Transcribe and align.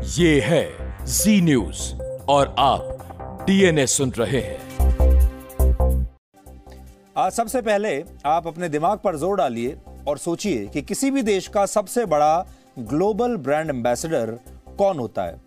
ये 0.00 0.40
है 0.40 1.04
जी 1.06 1.40
न्यूज़ 1.40 1.80
और 2.30 2.54
आप 2.58 3.44
डीएनए 3.46 3.86
सुन 3.86 4.10
रहे 4.10 4.40
हैं। 4.40 4.58
आज 7.16 7.32
सबसे 7.32 7.62
पहले 7.62 7.90
आप 8.26 8.46
अपने 8.46 8.68
दिमाग 8.68 8.98
पर 8.98 9.16
ज़ोर 9.16 9.36
डालिए 9.36 9.76
और 10.08 10.18
सोचिए 10.18 10.66
कि 10.66 10.82
किसी 10.82 11.10
भी 11.10 11.22
देश 11.22 11.48
का 11.48 11.66
सबसे 11.66 12.04
बड़ा 12.06 12.46
ग्लोबल 12.78 13.36
ब्रांड 13.38 13.70
एम्बेसडर 13.70 14.38
कौन 14.78 14.98
होता 14.98 15.22
है। 15.22 15.40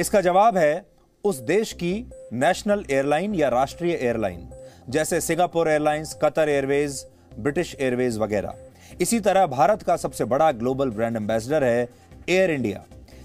इसका 0.00 0.20
जवाब 0.20 0.56
है 0.56 0.86
उस 1.24 1.40
देश 1.42 1.72
की 1.72 1.92
नेशनल 2.32 2.84
एयरलाइन 2.90 3.34
या 3.34 3.48
राष्ट्रीय 3.48 3.94
एयरलाइन, 3.94 4.48
जैसे 4.88 5.20
Singapore 5.20 5.68
Airlines, 5.68 6.18
Qatar 6.24 6.48
Airways, 6.48 7.04
British 7.38 7.76
Airways 7.80 8.18
वगैरह। 8.18 8.98
इसी 9.00 9.20
तरह 9.20 9.46
भारत 9.48 9.82
का 9.82 9.96
सबसे 9.96 10.24
बड़ा 10.24 10.52
ग्लोबल 10.54 10.90
ब्रांड 10.90 11.16
एम्बेसडर 11.16 11.64
है 11.64 11.88
एयर 12.28 12.50
इंडिया। 12.50 12.84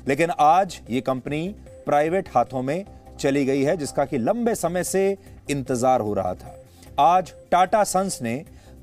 लेकिन 0.09 0.29
आज 0.39 0.79
ये 0.89 0.99
कंपनी 1.01 1.47
प्राइवेट 1.85 2.29
हाथों 2.35 2.61
में 2.61 2.85
चली 3.19 3.43
गई 3.45 3.61
है, 3.63 3.75
जिसका 3.77 4.05
कि 4.05 4.17
लंबे 4.17 4.55
समय 4.55 4.83
से 4.83 5.17
इंतज़ार 5.49 6.01
हो 6.01 6.13
रहा 6.13 6.33
था। 6.33 6.55
आज 6.99 7.33
टाटा 7.51 7.83
सन्स 7.83 8.21
ने 8.21 8.35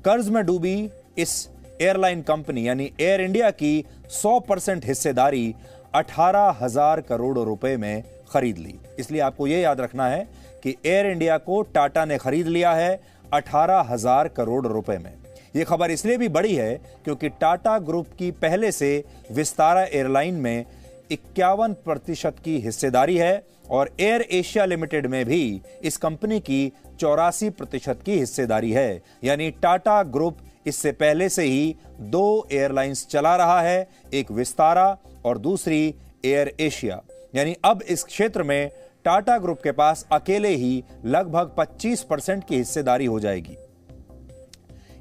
कर्ज 0.05 0.29
में 0.29 0.45
डूबी 0.45 0.89
इस 1.17 1.49
एयरलाइन 1.81 2.21
कंपनी, 2.21 2.67
यानी 2.67 2.91
एयर 3.01 3.21
इंडिया 3.21 3.49
की 3.51 3.83
100 4.11 4.39
परसेंट 4.39 4.85
हिस्सेदारी 4.85 5.53
अठारह 5.95 6.57
हज़ार 6.61 7.01
करोड़ 7.01 7.37
रुपए 7.39 7.75
में 7.77 8.03
खरीद 8.29 8.57
ली। 8.57 8.79
इसलिए 8.99 9.21
आपको 9.21 9.47
यह 9.47 9.59
याद 9.59 9.81
रखना 9.81 10.07
है 10.07 10.23
कि 10.63 10.75
एयर 10.85 11.07
इंडिया 11.07 11.37
को 11.39 11.61
टाटा 11.73 12.05
ने 12.05 12.17
खरीद 12.17 12.47
लिया 12.47 12.73
है 12.73 12.99
अठारह 13.33 13.85
हज़ार 13.89 14.27
करोड़ 14.29 14.65
रुपए 14.67 14.97
में। 14.97 15.13
यह 15.55 15.63
खबर 15.65 15.91
इसलिए 15.91 16.17
भी 16.17 16.27
बड़ी 16.29 16.55
है 16.55 16.73
क्योंकि 17.03 17.29
टाटा 17.31 17.77
ग्रुप 17.81 18.07
की 18.19 18.31
पहले 18.39 18.71
से 18.71 19.03
विस्तारा 19.31 19.83
एयरलाइन 19.83 20.33
में 20.35 20.65
इक्यावन 21.11 21.73
प्रतिशत 21.73 22.35
की 22.45 22.57
हिस्सेदारी 22.59 23.17
है 23.17 23.45
और 23.69 23.95
एयर 23.99 24.21
एशिया 24.21 24.65
लिमिटेड 24.65 25.07
में 25.07 25.25
भी 25.25 25.61
इस 25.83 25.97
कंपनी 25.97 26.39
की 26.39 26.71
चौरासी 26.99 27.49
प्रतिशत 27.49 27.99
की 28.05 28.19
हिस्सेदारी 28.19 28.71
है। 28.71 29.03
यानी 29.23 29.51
टाटा 29.51 30.03
ग्रुप 30.03 30.37
इससे 30.67 30.91
पहले 30.91 31.29
से 31.29 31.43
ही 31.43 31.75
दो 31.99 32.47
एयरलाइंस 32.51 33.07
चला 33.07 33.35
रहा 33.35 33.61
है, 33.61 33.89
एक 34.13 34.31
विस्तारा 34.31 34.97
और 35.25 35.37
दूसरी 35.37 35.95
एयर 36.25 36.53
एशिया। 36.59 37.01
यानी 37.35 37.55
अब 37.65 37.81
इस 37.81 38.03
क्षेत्र 38.03 38.43
में 38.43 38.71
टाटा 39.05 39.37
ग्रुप 39.37 39.61
के 39.63 39.71
पास 39.71 40.07
अकेले 40.11 40.49
ही 40.49 40.83
लगभग 41.05 41.55
25 41.57 42.03
परसेंट 42.03 42.47
की 42.47 42.57
हिस्सेदारी 42.57 43.05
हो 43.05 43.19
जाएगी। 43.19 43.57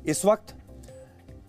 इस 0.07 0.25
वक्त 0.25 0.55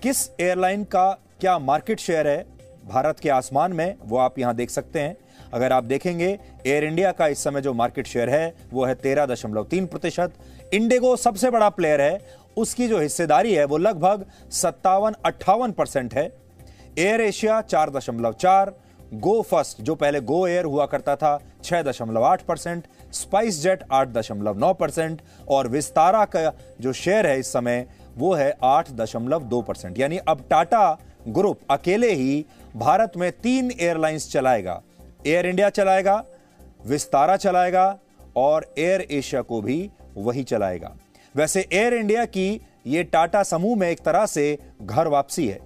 किस 0.03 0.29
एयरलाइन 0.39 0.83
का 0.83 1.11
क्या 1.39 1.59
मार्केट 1.59 1.99
शेयर 1.99 2.27
है? 2.27 2.56
भारत 2.87 3.19
के 3.19 3.29
आसमान 3.29 3.73
में, 3.73 3.95
वो 4.01 4.17
आप 4.17 4.39
यहाँ 4.39 4.55
देख 4.55 4.69
सकते 4.69 4.99
हैं। 4.99 5.15
अगर 5.53 5.73
आप 5.73 5.83
देखेंगे 5.83 6.27
एयर 6.67 6.83
इंडिया 6.83 7.11
का 7.11 7.27
इस 7.27 7.43
समय 7.43 7.61
जो 7.61 7.73
मार्केट 7.73 8.07
शेयर 8.07 8.29
है, 8.29 8.53
वो 8.73 8.85
है 8.85 8.95
तेरह 8.95 9.25
दशमलव 9.25 9.63
तीन 9.63 9.85
प्रतिशत। 9.85 10.33
इंडिगो 10.73 11.15
सबसे 11.15 11.49
बड़ा 11.49 11.69
प्लेयर 11.69 12.01
है। 12.01 12.19
उसकी 12.57 12.87
जो 12.87 12.99
हिस्सेदारी 12.99 13.53
है, 13.53 13.65
वो 13.65 13.77
लगभग 13.77 14.25
सत्तावन 14.51 15.15
अट्ठावन 15.25 15.71
परसेंट 15.71 16.13
है। 16.13 16.31
एयर 16.99 17.21
एशिया 17.21 17.61
चार 17.61 17.89
दशमलव 17.89 18.33
चार 18.33 18.73
गो 19.13 19.41
फ़र्स्ट 19.41 19.81
जो 19.81 19.95
पहले 19.95 20.19
गो 20.21 20.45
एयर 20.47 20.65
हुआ 20.65 20.85
करता 20.85 21.15
था, 21.15 21.39
छह 21.63 21.81
दशमलव 21.83 22.23
आठ 22.23 22.41
परसेंट 22.41 22.87
स्पाइस 23.13 23.61
जेट 23.61 23.83
आठ 23.91 24.07
दशमलव 24.07 24.57
नौ 24.59 24.73
परसेंट 24.73 25.21
और 25.47 25.67
विस्तारा 25.67 26.23
का 26.25 26.51
जो 26.81 26.93
शेयर 26.93 27.27
है 27.27 27.39
इस 27.39 27.51
समय, 27.53 27.85
वो 28.17 28.33
है 28.33 28.51
आठ 28.63 28.91
दशमलव 28.91 29.43
दो 29.43 29.61
परसेंट। 29.61 29.99
यानी 29.99 30.17
अब 30.17 30.43
टाटा 30.49 30.97
ग्रुप 31.27 31.59
अकेले 31.69 32.11
ही 32.13 32.45
भारत 32.75 33.11
में 33.17 33.31
तीन 33.31 33.71
एयरलाइंस 33.71 34.31
चलाएगा। 34.31 34.81
एयर 35.27 35.45
इंडिया 35.45 35.69
चलाएगा, 35.69 36.23
विस्तारा 36.85 37.37
चलाएगा 37.37 37.97
और 38.35 38.73
एयर 38.77 39.01
एशिया 39.11 39.41
को 39.41 39.61
भी 39.61 39.89
वही 40.17 40.43
चलाएगा। 40.43 40.95
वैसे 41.35 41.67
एयर 41.73 41.93
इंडिया 41.93 42.25
की 42.25 42.49
यह 42.87 43.03
टाटा 43.03 43.43
समूह 43.43 43.77
में 43.77 43.89
एक 43.89 43.99
तरह 43.99 44.25
से 44.25 44.57
घर 44.81 45.07
वापसी 45.07 45.47
है। 45.47 45.59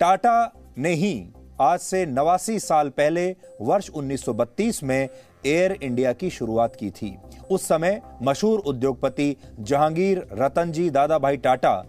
टाटा 0.00 0.52
ने 0.78 0.92
ही 0.94 1.28
आज 1.60 1.80
से 1.80 2.04
नवासी 2.06 2.58
साल 2.58 2.88
पहले 2.88 3.34
वर्ष 3.60 3.90
1932 3.90 4.82
में 4.82 5.08
एयर 5.46 5.72
इंडिया 5.82 6.12
की 6.12 6.30
शुरुआत 6.30 6.76
की 6.76 6.90
थी। 6.90 7.16
उस 7.50 7.66
समय 7.68 8.00
मशहूर 8.22 8.58
उद्योगपति 8.58 9.36
जहांगीर 9.60 10.26
रतनजी 10.32 10.88
दादा 10.90 11.18
भाई 11.18 11.36
टाटा, 11.36 11.84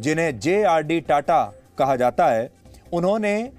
जिन्हें 0.00 0.38
जे 0.38 0.62
आर 0.62 0.82
डी 0.82 1.00
टाटा 1.00 1.52
कहा 1.78 1.96
जाता 1.96 2.26
है, 2.26 2.50
उन्होंने 2.92 3.50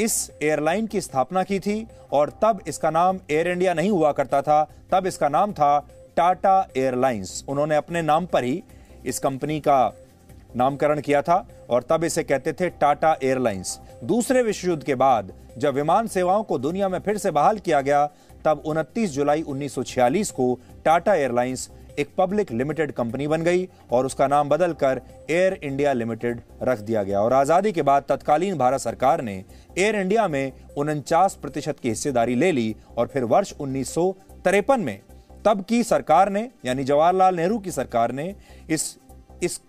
इस 0.00 0.30
एयरलाइन 0.42 0.86
की 0.86 1.00
स्थापना 1.00 1.42
की 1.42 1.58
थी 1.60 1.86
और 2.12 2.30
तब 2.42 2.60
इसका 2.68 2.90
नाम 2.90 3.18
एयर 3.30 3.48
इंडिया 3.48 3.74
नहीं 3.74 3.90
हुआ 3.90 4.12
करता 4.12 4.42
था, 4.42 4.62
तब 4.92 5.06
इसका 5.06 5.28
नाम 5.28 5.52
था 5.52 5.78
टाटा 6.16 6.68
एयरलाइंस। 6.76 7.44
उन्होंने 7.48 7.76
अपने 7.76 8.02
नाम 8.02 8.26
पर 8.26 8.44
ही 8.44 8.62
इस 9.06 9.18
कंपनी 9.18 9.58
का 9.60 9.94
नामकरण 10.56 11.00
किया 11.00 11.22
था 11.22 11.46
और 11.70 11.82
तब 11.82 12.04
इसे 12.04 12.22
कहते 12.22 12.52
थे 12.52 12.68
टाटा 12.70 13.16
एयरलाइंस। 13.22 13.78
दूसरे 14.04 14.42
विश्व 14.42 14.68
युद्ध 14.68 14.82
के 14.82 14.94
बाद 14.94 15.32
जब 15.58 15.74
विमान 15.74 16.06
सेवाओं 16.06 16.42
को 16.42 16.58
दुनिया 16.58 16.88
में 16.88 16.98
फिर 16.98 17.18
से 17.18 17.30
बहाल 17.30 17.58
किया 17.58 17.80
गया 17.80 18.08
तब 18.44 18.62
29 18.66 19.10
जुलाई 19.10 19.42
1946 19.42 20.30
को 20.30 20.58
टाटा 20.84 21.14
एयरलाइंस 21.14 21.68
एक 21.98 22.08
पब्लिक 22.18 22.50
लिमिटेड 22.52 22.92
कंपनी 22.92 23.26
बन 23.26 23.42
गई 23.42 23.66
और 23.92 24.06
उसका 24.06 24.26
नाम 24.28 24.48
बदलकर 24.48 25.00
एयर 25.30 25.58
इंडिया 25.62 25.92
लिमिटेड 25.92 26.40
रख 26.62 26.78
दिया 26.80 27.02
गया। 27.02 27.20
और 27.20 27.32
आज़ादी 27.32 27.72
के 27.72 27.82
बाद 27.82 28.04
तत्कालीन 28.08 28.58
भारत 28.58 28.80
सरकार 28.80 29.22
ने 29.22 29.34
एयर 29.78 29.96
इंडिया 29.96 30.26
में 30.28 30.52
उनचास 30.78 31.34
प्रतिशत 31.42 31.78
की 31.78 31.88
हिस्सेदारी 31.88 32.34
ले 32.34 32.52
ली 32.52 32.74
और 32.96 33.06
फिर 33.06 33.24
वर्ष 33.26 33.52
उन्नीस 33.60 33.94
सौ 33.94 34.10
तिरपन 34.44 34.80
में 34.80 35.00
तब 35.44 35.64
की 35.68 35.82
सरकार 35.84 36.30
ने, 36.30 36.48
यानी 36.64 36.84
जवाहरलाल 36.84 37.36
नेहरू 37.36 37.58
की 37.58 37.70
सरकार 37.72 38.12
ने 38.12 38.34
इस 38.70 38.96
इस 39.42 39.60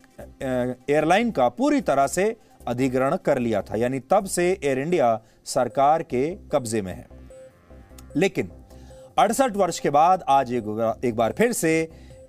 एयरलाइन 0.41 1.31
का 1.31 1.47
पूरी 1.49 1.81
तरह 1.81 2.07
से 2.07 2.35
अधिग्रहण 2.67 3.15
कर 3.25 3.39
लिया 3.39 3.61
था, 3.61 3.75
यानी 3.75 3.99
तब 4.01 4.25
से 4.27 4.47
एयर 4.53 4.79
इंडिया 4.79 5.19
सरकार 5.47 6.03
के 6.03 6.29
कब्जे 6.51 6.81
में 6.81 6.93
है। 6.93 7.07
लेकिन 8.15 8.49
अड़सठ 9.19 9.55
वर्ष 9.55 9.79
के 9.79 9.89
बाद 9.89 10.23
आज 10.27 10.51
एक, 10.53 10.97
एक 11.05 11.15
बार 11.15 11.31
फिर 11.31 11.53
से 11.53 11.71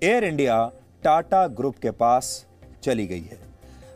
एयर 0.03 0.23
इंडिया 0.23 0.71
टाटा 1.03 1.47
ग्रुप 1.47 1.75
के 1.77 1.91
पास 1.91 2.45
चली 2.83 3.05
गई 3.07 3.21
है। 3.21 3.37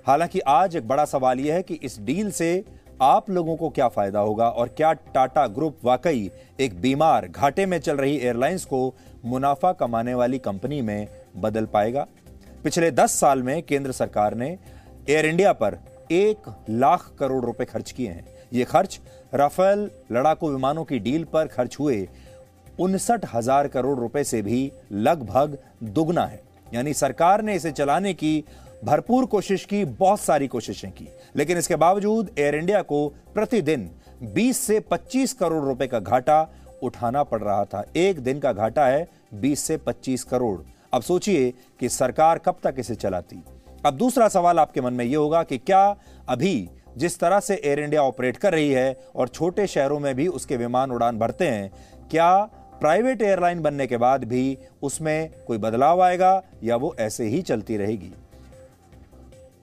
हालाँकि 0.08 0.40
आज 0.40 0.76
एक 0.76 0.88
बड़ा 0.88 1.06
सवाल 1.06 1.40
यह 1.40 1.54
है 1.54 1.64
कि 1.64 1.74
इस 1.74 2.00
डील 2.00 2.32
से 2.32 2.64
आप 3.02 3.30
लोगों 3.30 3.56
को 3.56 3.70
क्या 3.70 3.88
फ़ायदा 3.88 4.20
होगा 4.20 4.50
और 4.50 4.68
क्या 4.68 4.94
टाटा 4.94 5.48
ग्रुप 5.48 5.80
वाकई 5.84 6.32
एक 6.60 6.82
बीमार 6.82 7.28
घाटे 7.28 7.66
में 7.66 7.80
चल 7.80 7.98
रही 7.98 8.18
एयरलाइंस 8.18 8.66
को 8.66 8.94
मुनाफा 9.26 9.72
कमाने 9.72 10.14
वाली 10.14 10.40
कंपनी 10.40 10.82
में 10.82 11.08
बदल 11.38 11.66
पाएगा? 11.66 12.08
पिछले 12.64 12.92
दस 12.92 13.20
साल 13.20 13.44
में 13.44 13.64
केंद्र 13.64 13.92
सरकार 13.92 14.36
ने 14.36 14.58
एयर 15.10 15.26
इंडिया 15.26 15.54
पर 15.54 15.78
एक 16.12 16.56
लाख 16.70 17.12
करोड़ 17.20 17.46
रुपए 17.46 17.66
खर्च 17.66 17.92
किए 17.92 18.10
हैं। 18.10 18.26
ये 18.54 18.64
खर्च 18.64 19.00
राफेल 19.34 19.90
लड़ाकू 20.12 20.50
विमानों 20.50 20.84
की 20.84 21.00
डील 21.00 21.24
पर 21.24 21.48
खर्च 21.48 21.80
हुए 21.80 22.08
उनसठ 22.80 23.26
हज़ार 23.34 23.68
करोड़ 23.68 23.98
रुपए 24.00 24.24
से 24.24 24.42
भी 24.42 24.72
लगभग 24.92 25.58
दुगना 25.84 26.26
है। 26.26 26.42
यानी 26.74 26.94
सरकार 26.94 27.42
ने 27.42 27.56
इसे 27.56 27.72
चलाने 27.72 28.14
की 28.14 28.44
भरपूर 28.84 29.26
कोशिश 29.26 29.66
की, 29.66 29.84
बहुत 29.86 30.20
सारी 30.20 30.48
कोशिशें 30.48 30.92
की। 30.92 31.08
लेकिन 31.36 31.58
इसके 31.58 31.76
बावजूद 31.76 32.30
एयर 32.40 32.56
इंडिया 32.56 32.82
को 32.82 33.08
प्रतिदिन 33.34 33.90
20 34.34 34.58
से 34.58 34.80
25 34.82 35.34
करोड़ 35.34 35.64
रुपए 35.64 35.88
का 35.88 36.00
घाटा 36.00 36.48
उठाना 36.84 37.24
पड़ 37.24 37.42
रहा 37.42 37.64
था। 37.66 37.84
एक 37.96 38.20
दिन 38.20 38.40
का 38.40 38.52
घाटा 38.54 38.86
है 38.86 39.08
20 39.34 39.64
से 39.64 39.78
25 39.78 40.24
करोड़। 40.24 40.60
अब 40.94 41.02
सोचिए 41.02 41.54
कि 41.80 41.90
सरकार 41.90 42.38
कब 42.38 42.58
तक 42.64 42.76
इसे 42.80 42.96
चलाती। 42.96 43.44
अब 43.86 43.94
दूसरा 43.94 44.28
सवाल 44.28 44.60
आपके 44.60 44.82
मन 44.82 44.94
में 44.94 45.06
यह 45.06 45.18
होगा 45.18 45.44
कि 45.44 45.58
क्या 45.58 45.96
अभी 46.30 46.70
जिस 46.98 47.20
तरह 47.20 47.40
से 47.40 47.56
एयर 47.56 47.80
इंडिया 47.80 48.02
ऑपरेट 48.02 48.38
कर 48.38 48.54
रही 48.54 48.70
है 48.72 48.98
और 49.16 49.28
छोटे 49.28 49.66
शहरों 49.68 50.00
में 50.00 50.14
भी 50.16 50.28
उसके 50.30 50.58
विमान 50.58 50.92
उड़ान 50.92 51.18
भरते 51.20 51.48
हैं, 51.48 51.72
क्या 52.12 52.50
प्राइवेट 52.80 53.22
एयरलाइन 53.22 53.62
बनने 53.62 53.88
के 53.88 53.98
बाद 53.98 54.24
भी 54.24 54.58
उसमें 54.84 55.30
कोई 55.48 55.58
बदलाव 55.58 56.02
आएगा 56.02 56.42
या 56.64 56.76
वो 56.76 56.96
ऐसे 57.00 57.26
ही 57.26 57.42
चलती 57.42 57.78
रहेगी? 57.78 58.12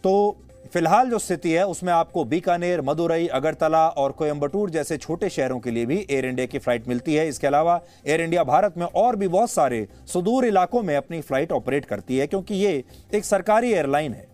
तो 0.04 0.36
फ़िलहाल 0.72 1.10
जो 1.10 1.18
स्थिति 1.18 1.50
है, 1.52 1.66
उसमें 1.66 1.92
आपको 1.92 2.24
बीकानेर, 2.24 2.80
मदुरई, 2.80 3.26
अगरतला 3.28 3.86
और 3.88 4.12
कोयम्बटूर 4.12 4.70
जैसे 4.70 4.96
छोटे 4.96 5.28
शहरों 5.28 5.58
के 5.60 5.70
लिए 5.70 5.86
भी 5.86 5.98
एयर 6.10 6.26
इंडिया 6.26 6.46
की 6.46 6.58
फ़्लाइट 6.58 6.88
मिलती 6.88 7.14
है। 7.14 7.26
इसके 7.28 7.46
अलावा 7.46 7.80
एयर 8.06 8.20
इंडिया 8.20 8.44
भारत 8.44 8.78
में 8.78 8.86
और 8.86 9.16
भी 9.16 9.28
बहुत 9.28 9.50
सारे 9.50 9.86
सुदूर 10.06 10.44
इलाकों 10.44 10.82
में 10.82 10.94
अपनी 10.96 11.20
फ़्लाइट 11.20 11.52
ऑपरेट 11.52 11.84
करती 11.84 12.18
है, 12.18 12.26
क्योंकि 12.26 12.54
ये 12.54 12.84
एक 13.14 13.24
सरकारी 13.24 13.72
एयरलाइन 13.72 14.12
है। 14.12 14.26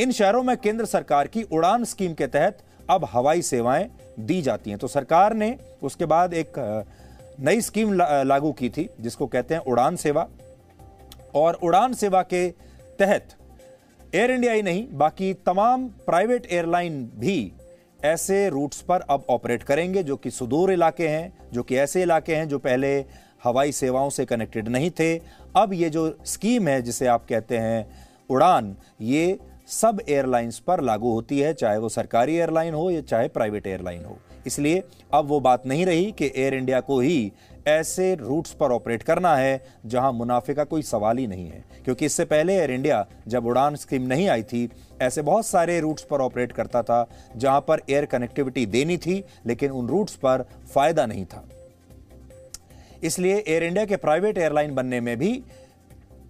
इन 0.00 0.12
शहरों 0.12 0.42
में 0.42 0.56
केंद्र 0.56 0.84
सरकार 0.84 1.26
की 1.26 1.42
उड़ान 1.42 1.84
स्कीम 1.84 2.14
के 2.14 2.26
तहत 2.26 2.58
अब 2.90 3.08
हवाई 3.12 3.42
सेवाएँ 3.42 3.88
दी 4.20 4.40
जाती 4.42 4.70
हैं। 4.70 4.78
तो 4.78 4.88
सरकार 4.88 5.34
ने 5.34 5.56
उसके 5.82 6.04
बाद 6.06 6.34
एक 6.34 6.58
नई 7.40 7.60
स्कीम 7.60 7.92
लागू 8.26 8.52
की 8.52 8.68
थी, 8.68 8.88
जिसको 9.00 9.26
कहते 9.26 9.54
हैं 9.54 9.60
उड़ान 9.62 9.96
सेवा। 9.96 10.28
और 11.34 11.54
उड़ान 11.54 11.94
सेवा 11.94 12.22
के 12.24 12.48
तहत 12.98 13.36
एयर 14.12 14.30
इंडिया 14.30 14.52
ही 14.52 14.62
नहीं, 14.62 14.86
बाकी 14.92 15.32
तमाम 15.46 15.88
प्राइवेट 16.06 16.46
एयरलाइन 16.46 17.04
भी 17.16 17.52
ऐसे 18.04 18.48
रूट्स 18.48 18.80
पर 18.80 19.00
अब 19.00 19.24
ऑपरेट 19.30 19.62
करेंगे, 19.62 20.02
जो 20.02 20.16
कि 20.16 20.30
सुदूर 20.30 20.72
इलाके 20.72 21.08
हैं, 21.08 21.32
जो 21.52 21.62
कि 21.62 21.76
ऐसे 21.76 22.02
इलाके 22.02 22.34
हैं 22.34 22.48
जो 22.48 22.58
पहले 22.58 22.98
हवाई 23.44 23.72
सेवाओं 23.72 24.10
से 24.10 24.24
कनेक्टेड 24.24 24.68
नहीं 24.68 24.90
थे। 24.90 25.14
अब 25.56 25.72
ये 25.72 25.90
जो 25.90 26.16
स्कीम 26.24 26.68
है, 26.68 26.80
जिसे 26.82 27.06
आप 27.06 27.26
कहते 27.28 27.58
हैं 27.58 27.86
उड़ान, 28.30 28.76
ये 29.00 29.38
सब 29.68 30.00
एयरलाइंस 30.08 30.58
पर 30.58 30.80
लागू 30.80 31.12
होती 31.12 31.38
है, 31.40 31.52
चाहे 31.54 31.78
वो 31.78 31.88
सरकारी 31.88 32.36
एयरलाइन 32.36 32.74
हो 32.74 32.90
या 32.90 33.00
चाहे 33.00 33.28
प्राइवेट 33.28 33.66
एयरलाइन 33.66 34.04
हो। 34.04 34.18
इसलिए 34.46 34.82
अब 35.14 35.26
वो 35.26 35.40
बात 35.40 35.66
नहीं 35.66 35.86
रही 35.86 36.12
कि 36.12 36.32
एयर 36.36 36.54
इंडिया 36.54 36.80
को 36.80 37.00
ही 37.00 37.32
ऐसे 37.68 38.14
रूट्स 38.14 38.52
पर 38.52 38.72
ऑपरेट 38.72 39.02
करना 39.02 39.34
है, 39.36 39.64
जहाँ 39.86 40.12
मुनाफे 40.12 40.54
का 40.54 40.64
कोई 40.64 40.82
सवाल 40.82 41.18
ही 41.18 41.26
नहीं 41.26 41.46
है। 41.46 41.64
क्योंकि 41.84 42.06
इससे 42.06 42.24
पहले 42.24 42.56
एयर 42.56 42.70
इंडिया 42.70 43.06
जब 43.28 43.46
उड़ान 43.46 43.76
स्कीम 43.76 44.02
नहीं 44.02 44.28
आई 44.28 44.42
थी, 44.42 44.68
ऐसे 45.02 45.22
बहुत 45.22 45.46
सारे 45.46 45.80
रूट्स 45.80 46.02
पर 46.02 46.20
ऑपरेट 46.20 46.52
करता 46.52 46.82
था, 46.82 47.06
जहाँ 47.36 47.60
पर 47.60 47.80
एयर 47.90 48.04
कनेक्टिविटी 48.04 48.66
देनी 48.66 48.96
थी, 48.96 49.24
लेकिन 49.46 49.70
उन 49.70 49.88
रूट्स 49.88 50.14
पर 50.14 50.44
फ़ायदा 50.74 51.06
नहीं 51.06 51.24
था। 51.24 51.44
इसलिए 53.02 53.44
एयर 53.48 53.62
इंडिया 53.62 53.84
के 53.84 53.96
प्राइवेट 53.96 54.38
एयरलाइन 54.38 54.74
बनने 54.74 55.00
में 55.00 55.16
भी 55.18 55.42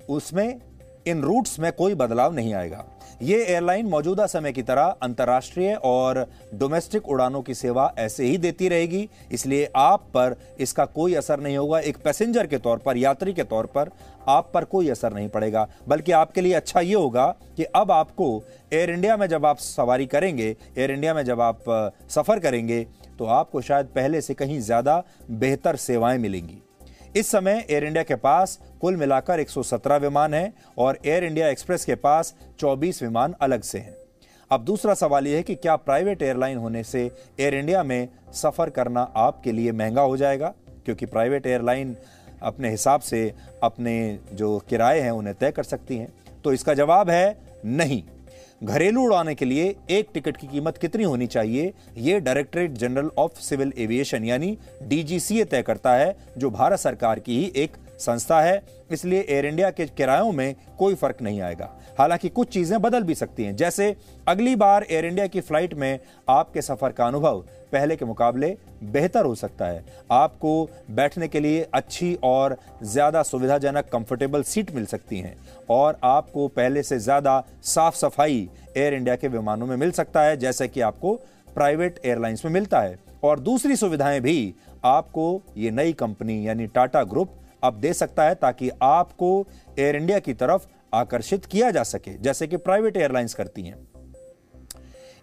उसमें, 0.09 0.61
इन 1.07 1.23
रूट्स 1.23 1.59
में 1.59 1.73
कोई 1.73 1.95
बदलाव 1.95 2.35
नहीं 2.35 2.55
आएगा। 2.55 2.85
ये 3.23 3.37
एयरलाइन 3.45 3.87
मौजूदा 3.87 4.27
समय 4.27 4.53
की 4.53 4.63
तरह 4.63 4.95
अंतर्राष्ट्रीय 5.03 5.75
और 5.85 6.19
डोमेस्टिक 6.55 7.09
उड़ानों 7.09 7.43
की 7.43 7.55
सेवा 7.55 7.93
ऐसे 7.99 8.25
ही 8.25 8.39
देती 8.39 8.69
रहेगी, 8.69 9.09
इसलिए 9.33 9.69
आप 9.77 10.09
पर 10.15 10.35
इसका 10.61 10.85
कोई 10.87 11.15
असर 11.15 11.41
नहीं 11.41 11.57
होगा। 11.57 11.79
एक 11.81 11.97
पैसेंजर 11.97 12.47
के 12.47 12.59
तौर 12.59 12.79
पर, 12.79 12.97
यात्री 12.97 13.33
के 13.33 13.43
तौर 13.45 13.67
पर 13.67 13.91
आप 14.29 14.51
पर 14.55 14.65
कोई 14.65 14.89
असर 14.89 15.13
नहीं 15.13 15.29
पड़ेगा, 15.29 15.67
बल्कि 15.89 16.13
आपके 16.13 16.41
लिए 16.41 16.55
अच्छा 16.55 16.81
ये 16.81 16.95
होगा 16.95 17.27
कि 17.57 17.65
अब 17.65 17.91
आपको 17.91 18.43
एयर 18.73 18.91
इंडिया 18.91 19.17
में 19.17 19.27
जब 19.27 19.47
आप 19.47 19.59
सवारी 19.59 20.07
करेंगे, 20.07 20.57
एयर 20.79 20.91
इंडिया 20.91 21.15
में 21.15 21.25
जब 21.25 21.41
आप 21.41 21.65
सफ़र 22.11 22.39
करेंगे 22.39 22.87
तो 23.19 23.25
आपको 23.27 23.61
शायद 23.61 23.87
पहले 23.87 24.21
से 24.21 24.35
कहीं 24.35 24.61
ज़्यादा 24.61 25.03
बेहतर 25.31 25.77
सेवाएँ 25.79 26.19
मिलेंगी। 26.19 26.63
इस 27.17 27.31
समय 27.31 27.67
एयर 27.71 27.85
इंडिया 27.85 28.03
के 28.03 28.15
पास 28.15 28.59
कुल 28.81 28.97
मिलाकर 28.97 29.41
117 29.41 30.01
विमान 30.01 30.35
हैं 30.35 30.55
और 30.79 30.99
एयर 31.07 31.25
इंडिया 31.25 31.49
एक्सप्रेस 31.49 31.85
के 31.85 31.95
पास 31.95 32.35
24 32.61 33.03
विमान 33.03 33.35
अलग 33.41 33.63
से 33.63 33.79
हैं। 33.79 33.97
अब 34.51 34.65
दूसरा 34.65 34.95
सवाल 34.95 35.27
यह 35.27 35.37
है 35.37 35.43
कि 35.43 35.55
क्या 35.55 35.77
प्राइवेट 35.77 36.23
एयरलाइन 36.23 36.59
होने 36.59 36.85
से 36.85 37.11
एयर 37.41 37.55
इंडिया 37.55 37.83
में 37.83 38.09
सफ़र 38.33 38.71
करना 38.71 39.13
आपके 39.17 39.53
लिए 39.53 39.73
महँगा 39.73 40.03
हो 40.03 40.17
जाएगा? 40.17 40.55
क्योंकि 40.85 41.07
प्राइवेट 41.07 41.47
एयरलाइन 41.47 41.97
अपने 42.43 42.71
हिसाब 42.71 43.01
से 43.01 43.35
अपने 43.63 44.19
जो 44.33 44.59
किराए 44.59 45.01
हैं 45.01 45.11
उन्हें 45.11 45.35
तय 45.35 45.51
कर 45.51 45.63
सकती 45.63 45.97
हैं। 45.97 46.13
तो 46.45 46.53
इसका 46.53 46.75
जवाब 46.75 47.11
है 47.11 47.39
नहीं। 47.65 48.03
घरेलू 48.63 49.03
उड़ाने 49.03 49.35
के 49.35 49.45
लिए 49.45 49.75
एक 49.91 50.09
टिकट 50.15 50.37
की 50.37 50.47
कीमत 50.47 50.77
कितनी 50.79 51.05
होनी 51.05 51.27
चाहिए? 51.27 51.73
यह 51.99 52.19
Directorate 52.19 52.73
General 52.73 53.11
of 53.19 53.41
Civil 53.41 53.73
Aviation 53.79 54.25
यानी 54.25 54.57
डीजीसीए 54.83 55.45
तय 55.45 55.63
करता 55.63 55.95
है, 55.95 56.17
जो 56.39 56.51
भारत 56.51 56.79
सरकार 56.79 57.19
की 57.19 57.39
ही 57.39 57.53
एक 57.57 57.77
संस्था 58.03 58.41
है, 58.41 58.63
इसलिए 58.91 59.21
एयर 59.21 59.47
इंडिया 59.47 59.71
के 59.71 59.87
किरायों 59.89 60.33
में 60.33 60.55
कोई 60.79 60.95
फ़र्क 60.95 61.23
नहीं 61.23 61.41
आएगा। 61.41 61.69
हालाँकि 61.99 62.29
कुछ 62.29 62.49
चीज़ें 62.49 62.81
बदल 62.83 63.03
भी 63.03 63.15
सकती 63.15 63.45
हैं, 63.45 63.55
जैसे 63.57 63.95
अगली 64.29 64.55
बार 64.57 64.87
एयर 64.91 65.07
इंडिया 65.07 65.27
की 65.27 65.41
फ़्लाइट 65.41 65.75
में 65.75 65.99
आपके 66.29 66.63
सफ़र 66.63 66.93
का 66.93 67.07
अनुभव 67.07 67.45
पहले 67.73 67.97
के 67.97 68.05
मुकाबले 68.05 68.57
बेहतर 68.85 69.25
हो 69.25 69.35
सकता 69.35 69.67
है। 69.67 69.85
आपको 70.13 70.69
बैठने 70.91 71.29
के 71.29 71.41
लिए 71.41 71.67
अच्छी 71.75 72.15
और 72.23 72.57
ज़्यादा 72.85 73.23
सुविधाजनक 73.23 73.89
कंफर्टेबल 73.93 74.43
सीट 74.45 74.75
मिल 74.75 74.87
सकती 74.87 75.19
हैं 75.19 75.37
और 75.71 75.99
आपको 76.05 76.49
पहले 76.51 76.83
से 76.83 76.99
ज़्यादा 76.99 77.43
साफ़ 77.65 77.97
सफ़ाई 77.97 78.49
एयर 78.77 78.95
इंडिया 78.95 79.17
के 79.17 79.29
विमानों 79.29 79.67
में 79.67 79.77
मिल 79.77 79.91
सकता 79.93 80.23
है, 80.23 80.37
जैसे 80.37 80.69
कि 80.69 80.81
आपको 80.81 81.15
प्राइवेट 81.49 82.01
एयरलाइंस 82.05 82.45
में 82.45 82.53
मिलता 82.53 82.81
है। 82.81 82.99
और 83.25 83.41
दूसरी 83.41 83.77
सुविधाएँ 83.77 84.21
भी, 84.21 84.55
आपको 84.85 85.43
ये 85.57 85.71
नई 85.71 85.93
कंपनी 85.95 86.47
यानी 86.47 86.67
टाटा 86.67 87.03
ग्रुप 87.05 87.35
अब 87.65 87.81
दे 87.81 87.93
सकता 87.95 88.23
है 88.23 88.35
ताकि 88.37 88.71
आपको 88.83 89.47
एयर 89.79 89.97
इंडिया 89.97 90.19
की 90.19 90.35
तरफ़ 90.35 90.67
आकर्षित 90.95 91.45
किया 91.47 91.71
जा 91.71 91.83
सके, 91.85 92.15
जैसे 92.15 92.47
कि 92.47 92.57
प्राइवेट 92.59 92.97
एयरलाइंस 92.97 93.35
करती 93.35 93.63
हैं। 93.63 93.77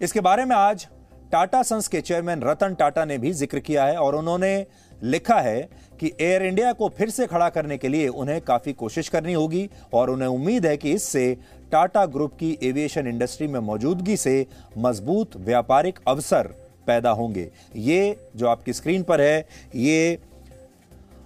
इसके 0.01 0.19
बारे 0.21 0.45
में 0.45 0.55
आज 0.55 0.87
टाटा 1.31 1.61
सन्स 1.63 1.87
के 1.87 1.99
चेयरमैन 2.01 2.41
रतन 2.41 2.73
टाटा 2.73 3.03
ने 3.05 3.17
भी 3.17 3.31
ज़िक्र 3.33 3.59
किया 3.59 3.85
है 3.85 3.97
और 3.97 4.15
उन्होंने 4.15 4.65
लिखा 5.03 5.39
है 5.39 5.61
कि 5.99 6.11
एयर 6.21 6.43
इंडिया 6.43 6.71
को 6.73 6.87
फिर 6.89 7.09
से 7.09 7.27
खड़ा 7.27 7.49
करने 7.49 7.77
के 7.77 7.87
लिए 7.87 8.07
उन्हें 8.07 8.39
काफ़ी 8.41 8.73
कोशिश 8.73 9.09
करनी 9.09 9.33
होगी 9.33 9.69
और 9.93 10.09
उन्हें 10.09 10.27
उम्मीद 10.27 10.65
है 10.65 10.75
कि 10.77 10.91
इससे 10.91 11.37
टाटा 11.71 12.05
ग्रुप 12.07 12.33
की 12.33 12.57
एविएशन 12.63 13.07
इंडस्ट्री 13.07 13.47
में 13.47 13.59
मौजूदगी 13.59 14.17
से 14.17 14.45
मज़बूत 14.77 15.35
व्यापारिक 15.37 15.99
अवसर 16.07 16.47
पैदा 16.87 17.09
होंगे। 17.11 17.49
ये 17.75 18.15
जो 18.35 18.47
आपकी 18.47 18.73
स्क्रीन 18.73 19.03
पर 19.03 19.21
है, 19.21 19.45
ये 19.75 20.17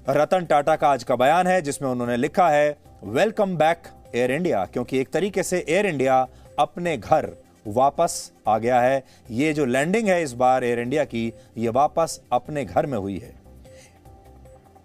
रतन 0.09 0.45
टाटा 0.45 0.75
का 0.75 0.87
आज 0.87 1.03
का 1.03 1.15
बयान 1.15 1.47
है, 1.47 1.61
जिसमें 1.61 1.89
उन्होंने 1.89 2.15
लिखा 2.17 2.47
है 2.49 2.77
वेलकम 3.05 3.55
बैक 3.57 3.83
एयर 4.15 4.31
इंडिया 4.31 4.63
क्योंकि 4.65 4.97
एक 4.99 5.09
तरीके 5.09 5.43
से 5.43 5.57
एयर 5.59 5.85
इंडिया 5.85 6.15
अपने 6.59 6.95
घर 6.97 7.29
वापस 7.67 8.31
आ 8.47 8.57
गया 8.57 8.81
है। 8.81 9.03
ये 9.31 9.53
जो 9.53 9.65
लैंडिंग 9.65 10.07
है 10.07 10.21
इस 10.23 10.33
बार 10.33 10.63
एयर 10.63 10.79
इंडिया 10.79 11.05
की, 11.05 11.31
ये 11.57 11.69
वापस 11.69 12.19
अपने 12.31 12.65
घर 12.65 12.85
में 12.85 12.97
हुई 12.97 13.17
है। 13.17 13.33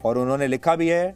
और 0.01 0.19
उन्होंने 0.19 0.47
लिखा 0.47 0.77
भी 0.77 0.89
है, 0.89 1.15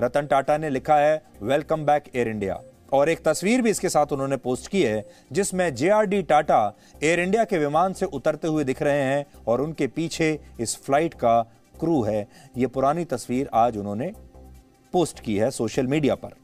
रतन 0.00 0.26
टाटा 0.26 0.58
ने 0.58 0.70
लिखा 0.70 0.96
है 0.96 1.22
वेलकम 1.42 1.86
बैक 1.86 2.10
एयर 2.14 2.28
इंडिया 2.28 2.60
और 2.92 3.08
एक 3.08 3.24
तस्वीर 3.24 3.62
भी 3.62 3.70
इसके 3.70 3.88
साथ 3.88 4.12
उन्होंने 4.12 4.36
पोस्ट 4.38 4.70
की 4.70 4.82
है, 4.82 5.04
जिसमें 5.32 5.74
जेआरडी 5.74 6.22
टाटा 6.24 6.60
एयर 7.02 7.20
इंडिया 7.20 7.44
के 7.44 7.58
विमान 7.58 7.92
से 7.92 8.06
उतरते 8.06 8.48
हुए 8.48 8.64
दिख 8.64 8.82
रहे 8.82 9.02
हैं 9.02 9.24
और 9.46 9.60
उनके 9.60 9.86
पीछे 9.88 10.38
इस 10.60 10.76
फ़्लाइट 10.76 11.14
का 11.14 11.40
क्रू 11.74 12.02
है 12.02 12.26
यह 12.56 12.68
पुरानी 12.68 13.04
तस्वीर 13.06 13.48
आज 13.54 13.76
उन्होंने 13.76 14.12
पोस्ट 14.94 15.20
की 15.20 15.36
है 15.36 15.50
सोशल 15.50 15.86
मीडिया 15.86 16.14
पर। 16.14 16.40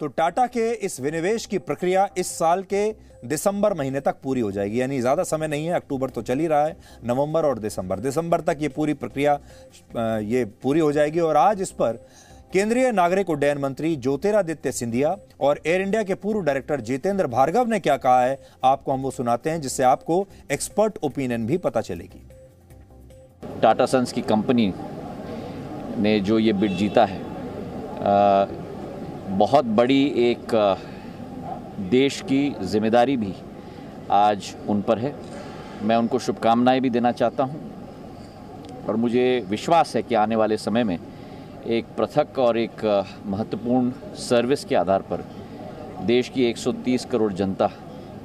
तो 0.00 0.06
टाटा 0.08 0.46
के 0.46 0.70
इस 0.74 1.00
विनिवेश 1.00 1.46
की 1.46 1.58
प्रक्रिया 1.60 2.08
इस 2.18 2.26
साल 2.28 2.62
के 2.64 2.90
दिसंबर 3.24 3.74
महीने 3.74 4.00
तक 4.00 4.20
पूरी 4.22 4.40
हो 4.40 4.50
जाएगी, 4.52 4.80
यानी 4.80 5.00
ज़्यादा 5.00 5.22
समय 5.24 5.48
नहीं 5.48 5.66
है, 5.66 5.72
अक्टूबर 5.72 6.10
तो 6.10 6.22
चल 6.22 6.38
ही 6.38 6.46
रहा 6.46 6.64
है, 6.66 6.76
नवंबर 7.04 7.44
और 7.44 7.58
दिसंबर। 7.58 8.00
दिसंबर 8.00 8.40
तक 8.40 8.58
ये 8.60 8.68
पूरी 8.70 8.94
प्रक्रिया 8.94 9.38
ये 10.20 10.44
पूरी 10.62 10.80
हो 10.80 10.92
जाएगी 10.92 11.20
और 11.20 11.36
आज 11.36 11.60
इस 11.62 11.70
पर 11.72 11.98
केंद्रीय 12.52 12.90
नागरिक 12.92 13.28
उड्डयन 13.30 13.58
मंत्री 13.58 13.94
ज्योतिरादित्य 13.96 14.70
सिंधिया 14.72 15.14
और 15.40 15.60
एयर 15.66 15.80
इंडिया 15.80 16.02
के 16.02 16.14
पूर्व 16.14 16.40
डायरेक्टर 16.40 16.80
जितेंद्र 16.80 17.26
भार्गव 17.26 17.66
ने 17.66 17.78
क्या 17.80 17.96
कहा 17.96 18.22
है 18.22 18.38
आपको 18.64 18.92
हम 18.92 19.02
वो 19.02 19.10
सुनाते 19.10 19.50
हैं 19.50 19.60
जिससे 19.60 19.82
आपको 19.82 20.26
एक्सपर्ट 20.52 20.98
ओपिनियन 21.02 21.46
भी 21.46 21.58
पता 21.58 21.80
चलेगी। 21.80 22.22
टाटा 23.62 23.86
सन्स 23.86 24.12
की 24.12 24.22
कंपनी 24.22 24.72
ने 25.98 26.18
जो 26.20 26.38
ये 26.38 26.52
बिड 26.52 26.72
जीता 26.72 27.04
है 27.04 27.18
आ, 27.18 28.46
बहुत 29.36 29.64
बड़ी 29.64 30.02
एक 30.30 30.54
देश 31.90 32.20
की 32.22 32.42
ज़िम्मेदारी 32.62 33.16
भी 33.16 33.34
आज 34.10 34.54
उन 34.68 34.82
पर 34.82 34.98
है। 34.98 35.14
मैं 35.82 35.96
उनको 35.96 36.18
शुभकामनाएँ 36.18 36.80
भी 36.80 36.90
देना 36.90 37.12
चाहता 37.12 37.44
हूँ 37.44 37.60
और 38.88 38.96
मुझे 38.96 39.46
विश्वास 39.48 39.96
है 39.96 40.02
कि 40.02 40.14
आने 40.14 40.36
वाले 40.36 40.56
समय 40.56 40.84
में 40.84 40.98
एक 41.68 41.84
पृथक 41.96 42.38
और 42.38 42.58
एक 42.58 42.84
महत्वपूर्ण 43.26 44.14
सर्विस 44.18 44.64
के 44.64 44.74
आधार 44.74 45.02
पर 45.10 45.24
देश 46.06 46.28
की 46.28 46.44
130 46.52 47.04
करोड़ 47.10 47.32
जनता 47.32 47.66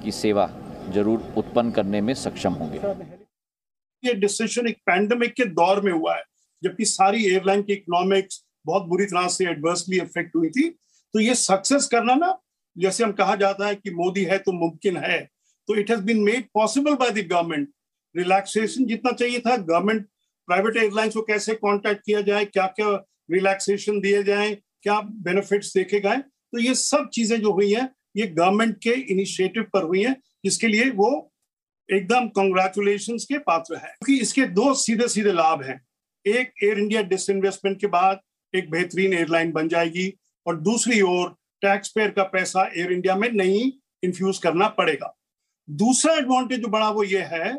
की 0.03 0.11
सेवा 0.11 0.47
ज़रूर 0.93 1.33
उत्पन्न 1.37 1.71
करने 1.71 2.01
में 2.01 2.13
सक्षम 2.13 2.53
होंगे। 2.53 2.77
ये 4.03 4.13
डिसीज़न 4.13 4.67
एक 4.67 4.77
पैंडमिक 4.85 5.33
के 5.33 5.45
दौर 5.45 5.81
में 5.81 5.91
हुआ 5.91 6.15
है, 6.15 6.23
जबकि 6.63 6.85
सारी 6.85 7.25
एयरलाइन 7.25 7.61
की 7.61 7.73
इकोनॉमिक्स 7.73 8.43
बहुत 8.65 8.83
बुरी 8.87 9.05
तरह 9.05 9.27
से 9.27 9.45
एडवर्सली 9.49 9.99
इफ़ेक्ट 10.01 10.35
हुई 10.35 10.49
थी। 10.49 10.67
तो 11.13 11.19
ये 11.19 11.35
सक्सेस 11.35 11.87
करना 11.87 12.15
ना, 12.15 12.37
जैसे 12.75 13.03
हम 13.03 13.11
कहा 13.13 13.35
जाता 13.35 13.67
है 13.67 13.75
कि 13.75 13.91
मोदी 13.93 14.23
है 14.23 14.37
तो 14.37 14.51
मुमकिन 14.51 14.97
है 14.97 15.19
तो 15.67 15.75
it 15.75 15.91
has 15.91 16.01
been 16.03 16.23
made 16.23 16.45
possible 16.53 16.95
by 16.95 17.11
the 17.11 17.27
government 17.27 17.69
relaxation 18.15 18.85
जितना 18.85 19.11
चाहिए 19.11 19.39
था 19.39 19.57
गवर्नमेंट 19.57 20.07
प्राइवेट 20.47 20.77
एयरलाइंस 20.77 21.13
को 21.13 21.21
कैसे 21.23 21.53
कांटेक्ट 21.55 22.01
किया 22.05 22.21
जाए 22.21 22.45
क्या 22.45 22.65
क्या 22.75 22.87
रिलैक्सेशन 23.29 23.99
दिए 23.99 24.23
जाए, 24.23 24.53
क्या 24.83 24.99
बेनिफिट्स 25.01 25.73
देखे 25.73 25.99
गए 25.99 26.17
तो 26.17 26.59
ये 26.59 26.73
सब 26.75 27.09
चीज़ें 27.13 27.39
जो 27.41 27.51
हुई 27.51 27.71
हैं, 27.71 27.89
ये 28.17 28.27
गवर्नमेंट 28.27 28.77
के 28.77 28.91
इनिशिएटिव 29.13 29.63
पर 29.73 29.83
हुई 29.83 30.03
हैं, 30.03 30.15
जिसके 30.45 30.67
लिए 30.67 30.89
वो 30.91 31.09
एकदम 31.89 32.27
कॉन्ग्रेचुलेशन 32.29 33.17
के 33.19 33.37
पात्र 33.39 33.75
है। 33.75 33.93
क्योंकि 33.95 34.21
इसके 34.21 34.45
दो 34.51 34.73
सीधे 34.75 35.07
सीधे 35.07 35.31
लाभ 35.33 35.63
हैं। 35.63 35.79
एक 36.25 36.51
एयर 36.63 36.79
इंडिया 36.79 37.01
डिसइन्वेस्टमेंट 37.03 37.79
के 37.81 37.87
बाद 37.87 38.19
एक 38.53 38.69
बेहतरीन 38.71 39.13
एयरलाइन 39.13 39.51
बन 39.51 39.67
जाएगी 39.67 40.13
और 40.45 40.59
दूसरी 40.61 41.01
ओर 41.03 41.29
टैक्स 41.61 41.89
पेयर 41.89 42.09
का 42.11 42.23
पैसा 42.25 42.63
एयर 42.67 42.91
इंडिया 42.91 43.15
में 43.15 43.29
नहीं 43.31 43.71
इन्फ्यूज 44.03 44.37
करना 44.37 44.67
पड़ेगा। 44.69 45.13
दूसरा 45.67 46.13
एडवांटेज 46.13 46.59
जो 46.61 46.67
बड़ा 46.67 46.89
वो 46.89 47.03
ये 47.03 47.21
है 47.25 47.53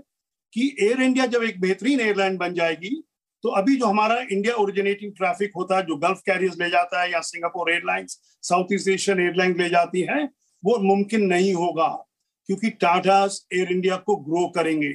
कि 0.53 0.75
एयर 0.81 1.03
इंडिया 1.03 1.27
जब 1.27 1.43
एक 1.43 1.61
बेहतरीन 1.61 2.01
एयरलाइन 2.01 2.37
बन 2.37 2.55
जाएगी 2.55 2.91
तो 3.43 3.49
अभी 3.51 3.77
जो 3.77 3.87
हमारा 3.87 4.19
इंडिया 4.33 4.55
ओरिजिनेटिंग 4.55 5.13
ट्रैफ़िक 5.13 5.51
होता 5.57 5.77
है, 5.77 5.83
जो 5.83 5.97
गल्फ 5.97 6.21
कैरियर्स 6.27 6.59
ले 6.61 6.69
जाता 6.71 7.03
है 7.03 7.11
या 7.13 7.21
Singapore 7.21 7.71
Airlines 7.73 8.19
South 8.43 8.73
East 8.73 8.89
Asian 8.89 9.21
airline 9.21 9.57
ले 9.59 9.69
जाती 9.69 10.01
है, 10.01 10.25
वो 10.65 10.79
मुमकिन 10.79 11.27
नहीं 11.27 11.53
होगा, 11.55 11.89
क्योंकि 12.49 12.71
टाटा 12.71 13.25
एयर 13.55 13.73
इंडिया 13.73 13.97
को 13.97 14.17
ग्रो 14.17 14.47
करेंगे। 14.49 14.93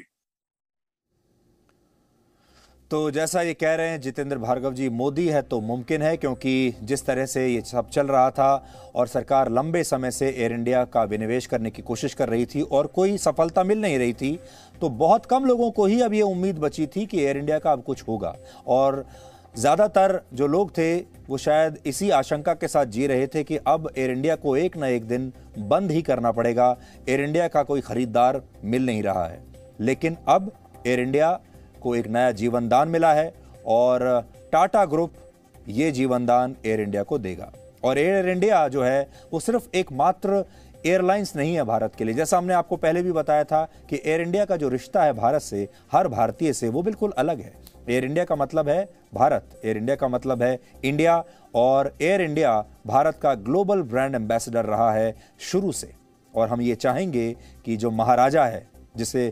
तो 2.91 2.99
जैसा 3.11 3.41
ये 3.41 3.53
कह 3.53 3.73
रहे 3.75 3.89
हैं, 3.89 3.99
जितेंद्र 4.01 4.37
भार्गव 4.37 4.73
जी, 4.73 4.87
मोदी 4.91 5.27
है 5.27 5.41
तो 5.41 5.59
मुमकिन 5.61 6.01
है, 6.01 6.15
क्योंकि 6.17 6.73
जिस 6.83 7.05
तरह 7.05 7.25
से 7.25 7.45
ये 7.47 7.61
सब 7.61 7.89
चल 7.89 8.07
रहा 8.07 8.29
था 8.29 8.65
और 8.95 9.07
सरकार 9.07 9.49
लंबे 9.49 9.83
समय 9.83 10.11
से 10.11 10.29
एयर 10.29 10.51
इंडिया 10.51 10.83
का 10.85 11.03
विनिवेश 11.03 11.45
करने 11.45 11.69
की 11.69 11.81
कोशिश 11.81 12.13
कर 12.13 12.29
रही 12.29 12.45
थी 12.45 12.61
और 12.61 12.87
कोई 12.87 13.17
सफलता 13.17 13.63
मिल 13.63 13.81
नहीं 13.81 13.97
रही 13.99 14.13
थी 14.13 14.39
तो 14.81 14.89
बहुत 14.89 15.25
कम 15.25 15.45
लोगों 15.45 15.69
को 15.71 15.85
ही 15.85 16.01
अब 16.01 16.13
ये 16.13 16.21
उम्मीद 16.21 16.57
बची 16.59 16.87
थी 16.87 17.05
कि 17.05 17.19
एयर 17.19 17.37
इंडिया 17.37 17.59
का 17.59 17.71
अब 17.71 17.83
कुछ 17.83 18.03
होगा। 18.07 18.35
और 18.67 19.05
ज़्यादातर 19.55 20.21
जो 20.33 20.47
लोग 20.47 20.71
थे, 20.71 20.95
वो 20.97 21.37
शायद 21.37 21.77
इसी 21.85 22.09
आशंका 22.11 22.53
के 22.53 22.67
साथ 22.67 22.85
जी 22.87 23.07
रहे 23.07 23.27
थे 23.27 23.43
कि 23.43 23.57
अब 23.57 23.89
एयर 23.97 24.11
इंडिया 24.11 24.35
को 24.37 24.55
एक 24.57 24.75
ना 24.77 24.87
एक 24.87 25.05
दिन 25.05 25.31
बंद 25.59 25.91
ही 25.91 26.01
करना 26.01 26.31
पड़ेगा, 26.31 26.75
एयर 27.09 27.21
इंडिया 27.21 27.47
का 27.47 27.63
कोई 27.63 27.81
खरीदार 27.81 28.41
मिल 28.65 28.85
नहीं 28.85 29.03
रहा 29.03 29.25
है। 29.25 29.41
लेकिन 29.79 30.17
अब 30.27 30.51
एयर 30.87 30.99
इंडिया 30.99 31.39
को 31.81 31.95
एक 31.95 32.07
नया 32.07 32.31
जीवन 32.33 32.67
दान 32.69 32.87
मिला 32.87 33.13
है 33.13 33.33
और 33.65 34.29
टाटा 34.51 34.85
ग्रुप 34.85 35.13
ये 35.67 35.91
जीवन 35.91 36.25
दान 36.25 36.55
एयर 36.65 36.81
इंडिया 36.81 37.03
को 37.03 37.17
देगा। 37.17 37.51
और 37.83 37.97
एयर 37.97 38.29
इंडिया 38.29 38.67
जो 38.67 38.83
है, 38.83 39.07
वो 39.33 39.39
सिर्फ़ 39.39 39.67
एक 39.75 39.91
मात्र 39.91 40.43
एयरलाइंस 40.85 41.35
नहीं 41.35 41.55
है 41.55 41.63
भारत 41.63 41.95
के 41.95 42.03
लिए। 42.03 42.13
जैसा 42.13 42.37
हमने 42.37 42.53
आपको 42.53 42.75
पहले 42.77 43.01
भी 43.03 43.11
बताया 43.11 43.43
था 43.43 43.63
कि 43.89 44.01
एयर 44.05 44.21
इंडिया 44.21 44.45
का 44.45 44.55
जो 44.55 44.69
रिश्ता 44.69 45.03
है 45.03 45.13
भारत 45.13 45.41
से, 45.41 45.67
हर 45.91 46.07
भारतीय 46.07 46.53
से, 46.53 46.69
वो 46.69 46.81
बिल्कुल 46.81 47.11
अलग 47.17 47.39
है। 47.39 47.53
एयर 47.89 48.05
इंडिया 48.05 48.25
का 48.25 48.35
मतलब 48.35 48.69
है 48.69 48.83
भारत, 49.13 49.61
एयर 49.65 49.77
इंडिया 49.77 49.95
का 49.95 50.07
मतलब 50.07 50.43
है 50.43 50.59
इंडिया 50.85 51.23
और 51.55 51.93
एयर 52.01 52.21
इंडिया 52.21 52.59
भारत 52.87 53.19
का 53.21 53.33
ग्लोबल 53.35 53.81
ब्रांड 53.83 54.15
एम्बेसडर 54.15 54.65
रहा 54.65 54.91
है 54.93 55.15
शुरू 55.39 55.71
से। 55.71 55.91
और 56.33 56.47
हम 56.49 56.61
ये 56.61 56.75
चाहेंगे 56.75 57.31
कि 57.65 57.77
जो 57.77 57.91
महाराजा 57.91 58.45
है, 58.45 58.67
जिसे 58.97 59.31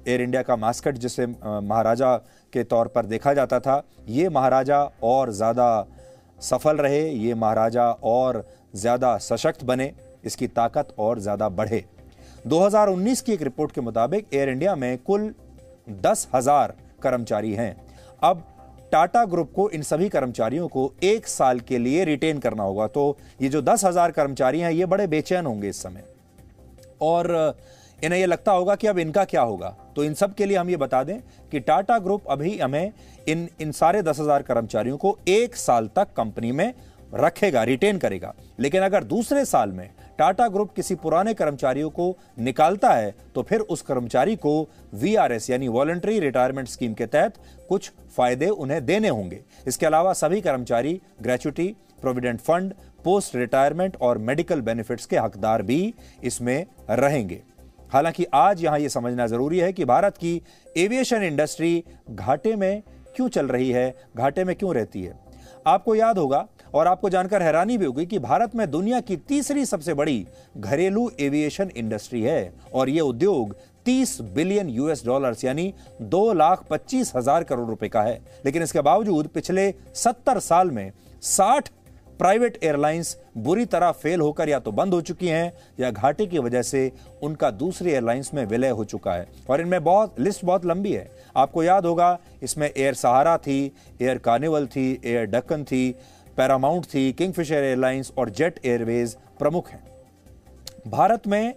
एयर 0.00 0.22
इंडिया 0.22 0.42
का 0.42 0.56
मास्कट, 0.56 0.98
जिसे 0.98 1.26
महाराजा 1.26 2.16
के 2.52 2.64
तौर 2.64 2.88
पर 2.88 3.06
देखा 3.06 3.34
जाता 3.34 3.60
था, 3.60 3.82
ये 4.08 4.28
महाराजा 4.28 4.82
और 5.02 5.32
ज़्यादा 5.32 5.86
सफल 6.40 6.76
रहे, 6.76 7.08
ये 7.08 7.34
महाराजा 7.36 7.90
और 7.92 8.44
ज़्यादा 8.74 9.16
सशक्त 9.18 9.64
बने, 9.64 9.92
इसकी 10.24 10.46
ताकत 10.48 10.94
और 10.98 11.18
ज़्यादा 11.20 11.48
बढ़े। 11.50 11.84
2019 12.46 13.20
की 13.20 13.32
एक 13.32 13.42
रिपोर्ट 13.42 13.72
के 13.72 13.80
मुताबिक 13.80 14.34
एयर 14.34 14.48
इंडिया 14.48 14.74
में 14.76 14.96
कुल 14.98 15.32
दस 15.90 16.28
हज़ार 16.34 16.74
कर्मचारी 17.02 17.52
हैं। 17.54 17.76
अब 18.22 18.42
टाटा 18.92 19.24
ग्रुप 19.24 19.52
को 19.52 19.68
इन 19.70 19.82
सभी 19.82 20.08
कर्मचारियों 20.08 20.68
को 20.68 20.92
एक 21.02 21.26
साल 21.26 21.60
के 21.60 21.78
लिए 21.78 22.04
रिटेन 22.04 22.38
करना 22.38 22.62
होगा। 22.62 22.86
तो 22.86 23.16
ये 23.42 23.48
जो 23.48 23.60
दस 23.62 23.84
हज़ार 23.84 24.10
कर्मचारी 24.10 24.60
हैं, 24.60 24.70
ये 24.72 24.86
बड़े 24.86 25.06
बेचैन 25.06 25.46
होंगे 25.46 25.68
इस 25.68 25.82
समय। 25.82 26.04
और 27.02 27.54
इन्हें 28.04 28.18
यह 28.20 28.26
लगता 28.26 28.52
होगा 28.52 28.74
कि 28.74 28.86
अब 28.86 28.98
इनका 28.98 29.24
क्या 29.24 29.42
होगा। 29.42 29.74
तो 29.96 30.04
इन 30.04 30.14
सब 30.14 30.34
के 30.34 30.46
लिए 30.46 30.56
हम 30.56 30.70
ये 30.70 30.76
बता 30.78 31.02
दें 31.04 31.18
कि 31.52 31.60
टाटा 31.60 31.98
ग्रुप 32.00 32.26
अभी 32.30 32.58
हमें 32.58 32.92
इन 33.28 33.48
इन 33.60 33.72
सारे 33.72 34.02
दस 34.02 34.20
हज़ार 34.20 34.42
कर्मचारियों 34.42 34.96
को 34.96 35.18
एक 35.28 35.56
साल 35.56 35.88
तक 35.96 36.12
कंपनी 36.16 36.52
में 36.52 36.72
रखेगा, 37.14 37.62
रिटेन 37.64 37.98
करेगा। 37.98 38.34
लेकिन 38.60 38.82
अगर 38.82 39.04
दूसरे 39.04 39.44
साल 39.44 39.70
में 39.70 39.88
टाटा 40.18 40.46
ग्रुप 40.48 40.72
किसी 40.72 40.94
पुराने 40.94 41.32
कर्मचारियों 41.34 41.90
को 41.90 42.16
निकालता 42.40 42.92
है 42.92 43.14
तो 43.34 43.42
फिर 43.42 43.60
उस 43.60 43.82
कर्मचारी 43.82 44.36
को 44.36 44.52
वीआरएस 44.94 45.48
यानी 45.50 45.68
वॉलंटरी 45.68 46.18
रिटायरमेंट 46.20 46.68
स्कीम 46.68 46.94
के 46.94 47.06
तहत 47.06 47.38
कुछ 47.68 47.90
फ़ायदे 48.16 48.48
उन्हें 48.48 48.84
देने 48.86 49.08
होंगे। 49.08 49.40
इसके 49.66 49.86
अलावा 49.86 50.12
सभी 50.14 50.40
कर्मचारी 50.40 51.00
gratuity 51.22 51.74
provident 52.00 52.40
fund 52.40 52.72
post 53.04 53.36
retirement 53.36 53.96
और 54.00 54.18
मेडिकल 54.20 54.60
बेनिफिट्स 54.60 55.06
के 55.06 55.16
हकदार 55.18 55.62
भी 55.62 55.94
इसमें 56.24 56.66
रहेंगे। 56.90 57.40
हालाँकि 57.92 58.24
आज 58.34 58.62
यहाँ 58.64 58.78
यह 58.78 58.88
समझना 58.88 59.26
ज़रूरी 59.26 59.58
है 59.58 59.72
कि 59.72 59.84
भारत 59.84 60.16
की 60.16 60.40
एविएशन 60.76 61.22
इंडस्ट्री 61.22 61.84
घाटे 62.10 62.54
में 62.56 62.82
क्यों 63.16 63.28
चल 63.28 63.46
रही 63.46 63.70
है, 63.70 63.94
घाटे 64.16 64.44
में 64.44 64.54
क्यों 64.56 64.74
रहती 64.74 65.02
है? 65.02 65.18
आपको 65.66 65.94
याद 65.94 66.18
होगा 66.18 66.46
और 66.74 66.86
आपको 66.86 67.08
जानकर 67.10 67.42
हैरानी 67.42 67.78
भी 67.78 67.84
होगी 67.84 68.06
कि 68.06 68.18
भारत 68.18 68.54
में 68.56 68.70
दुनिया 68.70 69.00
की 69.00 69.16
तीसरी 69.28 69.64
सबसे 69.66 69.94
बड़ी 69.94 70.26
घरेलू 70.56 71.10
एविएशन 71.20 71.70
इंडस्ट्री 71.76 72.22
है 72.22 72.52
और 72.74 72.88
यह 72.88 73.02
उद्योग 73.02 73.56
30 73.86 74.20
बिलियन 74.34 74.68
यूएस 74.68 75.04
डॉलर्स 75.06 75.44
यानी 75.44 75.72
दो 76.02 76.32
लाख 76.32 76.64
पच्चीस 76.70 77.12
हज़ार 77.16 77.44
करोड़ 77.44 77.68
रुपए 77.68 77.88
का 77.88 78.02
है। 78.02 78.18
लेकिन 78.44 78.62
इसके 78.62 78.80
बावजूद 78.80 79.26
पिछले 79.26 79.72
70 79.96 80.38
साल 80.40 80.70
में 80.70 80.90
60 81.22 81.68
प्राइवेट 82.20 82.58
एयरलाइंस 82.62 83.16
बुरी 83.36 83.64
तरह 83.64 83.90
फेल 83.92 84.20
होकर 84.20 84.48
या 84.48 84.58
तो 84.58 84.72
बंद 84.72 84.94
हो 84.94 85.00
चुकी 85.00 85.28
हैं, 85.28 85.52
या 85.80 85.90
घाटे 85.90 86.26
की 86.26 86.38
वजह 86.38 86.62
से 86.62 86.92
उनका 87.22 87.50
दूसरी 87.50 87.90
एयरलाइंस 87.90 88.30
में 88.34 88.44
विलय 88.46 88.68
हो 88.68 88.84
चुका 88.84 89.12
है। 89.12 89.26
और 89.50 89.60
इनमें 89.60 89.82
बहुत, 89.84 90.20
लिस्ट 90.20 90.44
बहुत 90.44 90.64
लंबी 90.66 90.92
है। 90.92 91.08
आपको 91.36 91.62
याद 91.62 91.86
होगा, 91.86 92.18
इसमें 92.42 92.68
एयर 92.68 92.94
सहारा 92.94 93.36
थी, 93.38 93.72
एयर 94.02 94.18
कार्निवल 94.18 94.66
थी, 94.66 95.00
एयर 95.04 95.26
डक्कन 95.26 95.64
थी, 95.64 95.90
पैरामाउंट 96.36 96.84
थी, 96.84 97.12
किंगफिशर 97.12 97.64
एयरलाइंस 97.64 98.12
और 98.18 98.30
जेट 98.30 98.60
एयरवेज 98.64 99.16
प्रमुख 99.38 99.70
हैं। 99.70 99.82
भारत 100.88 101.26
में 101.26 101.54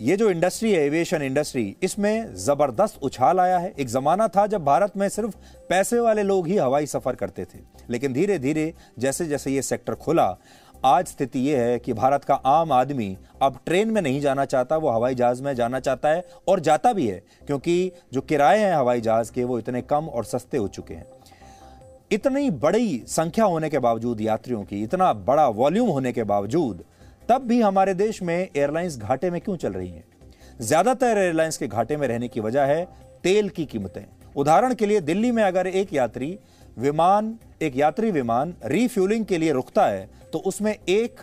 ये 0.00 0.16
जो 0.16 0.28
इंडस्ट्री 0.30 0.70
है 0.72 0.80
एविएशन 0.80 1.22
इंडस्ट्री 1.22 1.76
इसमें 1.82 2.34
ज़बरदस्त 2.36 2.98
उछाल 3.02 3.40
आया 3.40 3.56
है। 3.58 3.72
एक 3.80 3.88
जमाना 3.88 4.26
था 4.28 4.46
जब 4.46 4.64
भारत 4.64 4.96
में 4.96 5.08
सिर्फ़ 5.08 5.34
पैसे 5.68 5.98
वाले 6.00 6.22
लोग 6.22 6.46
ही 6.46 6.56
हवाई 6.56 6.86
सफ़र 6.86 7.14
करते 7.14 7.44
थे। 7.44 7.58
लेकिन 7.90 8.12
धीरे 8.12 8.38
धीरे 8.38 8.72
जैसे 8.98 9.26
जैसे 9.26 9.50
ये 9.50 9.62
सेक्टर 9.62 9.94
खुला, 9.94 10.36
आज 10.84 11.06
स्थिति 11.06 11.40
यह 11.40 11.60
है 11.60 11.78
कि 11.78 11.92
भारत 11.92 12.24
का 12.24 12.34
आम 12.34 12.72
आदमी 12.72 13.16
अब 13.42 13.58
ट्रेन 13.66 13.90
में 13.90 14.00
नहीं 14.02 14.20
जाना 14.20 14.44
चाहता, 14.44 14.76
वो 14.76 14.90
हवाई 14.90 15.14
जहाज़ 15.14 15.42
में 15.42 15.54
जाना 15.54 15.80
चाहता 15.80 16.08
है 16.08 16.24
और 16.48 16.60
जाता 16.60 16.92
भी 16.92 17.06
है, 17.06 17.22
क्योंकि 17.46 17.92
जो 18.12 18.20
किराए 18.20 18.58
हैं 18.58 18.74
हवाई 18.74 19.00
जहाज़ 19.00 19.32
के, 19.32 19.44
वो 19.44 19.58
इतने 19.58 19.82
कम 19.82 20.06
और 20.06 20.24
सस्ते 20.24 20.56
हो 20.56 20.68
चुके 20.68 20.94
हैं। 20.94 21.06
इतनी 22.12 22.50
बड़ी 22.50 23.02
संख्या 23.06 23.44
होने 23.44 23.70
के 23.70 23.78
बावजूद, 23.78 24.20
यात्रियों 24.20 24.62
की, 24.62 24.82
इतना 24.82 25.12
बड़ा 25.12 25.48
वॉल्यूम 25.48 25.88
होने 25.88 26.12
के 26.12 26.24
बावजूद 26.24 26.84
तब 27.28 27.42
भी 27.42 27.60
हमारे 27.60 27.92
देश 27.94 28.22
में 28.22 28.36
एयरलाइंस 28.36 28.96
घाटे 28.98 29.30
में 29.30 29.40
क्यों 29.40 29.56
चल 29.56 29.72
रही 29.72 29.88
हैं? 29.88 30.04
ज़्यादातर 30.60 31.18
एयरलाइंस 31.18 31.56
के 31.58 31.66
घाटे 31.66 31.96
में 31.96 32.06
रहने 32.08 32.28
की 32.28 32.40
वजह 32.40 32.64
है 32.64 32.84
तेल 33.24 33.48
की 33.48 33.64
कीमतें। 33.66 34.04
उदाहरण 34.36 34.74
के 34.74 34.86
लिए 34.86 35.00
दिल्ली 35.00 35.30
में 35.32 35.42
अगर 35.42 35.66
एक 35.66 35.92
यात्री 35.94 36.38
विमान, 36.78 37.38
एक 37.62 37.76
यात्री 37.76 38.10
विमान 38.10 38.54
रीफ्यूलिंग 38.66 39.24
के 39.26 39.38
लिए 39.38 39.52
रुकता 39.52 39.86
है 39.86 40.08
तो 40.32 40.38
उसमें 40.40 40.74
एक 40.74 41.20